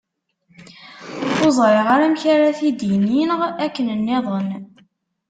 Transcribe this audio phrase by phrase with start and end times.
[1.43, 4.49] Ur ẓriɣ amek ara t-id-ininɣ akken nniḍen.